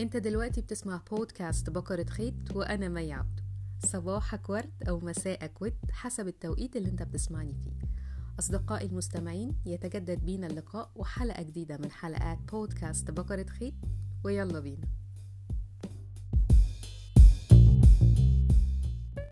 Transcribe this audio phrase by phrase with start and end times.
[0.00, 3.40] أنت دلوقتي بتسمع بودكاست بقرة خيط وأنا مي عبد.
[3.86, 7.88] صباحك ورد أو مساءك ود حسب التوقيت اللي أنت بتسمعني فيه.
[8.38, 13.74] أصدقائي المستمعين يتجدد بينا اللقاء وحلقة جديدة من حلقات بودكاست بقرة خيط
[14.24, 14.86] ويلا بينا.